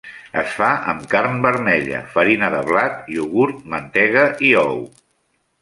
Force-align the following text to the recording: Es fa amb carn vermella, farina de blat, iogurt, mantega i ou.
Es 0.41 0.53
fa 0.59 0.69
amb 0.93 1.03
carn 1.11 1.37
vermella, 1.43 2.01
farina 2.15 2.49
de 2.55 2.63
blat, 2.71 2.97
iogurt, 3.19 3.63
mantega 3.75 4.29
i 4.51 4.59
ou. 4.67 4.85